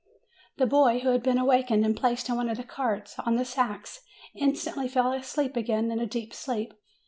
[0.57, 3.45] The boy, who had been awakened and placed in one of the carts, on the
[3.45, 3.99] sacks,
[4.33, 6.73] instantly fell again into a deep sleep.